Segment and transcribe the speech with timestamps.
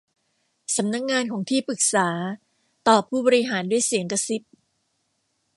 [0.75, 2.07] 'สำนักงานของที่ปรึกษา'
[2.87, 4.41] ตอบผู้บริหารด้วยเสียงกระซิบ